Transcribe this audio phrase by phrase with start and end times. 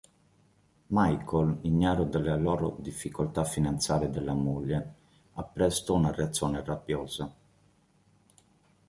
[0.87, 4.93] Michael, ignaro delle loro difficoltà finanziarie della moglie,
[5.33, 7.31] ha presto una reazione rabbiosa.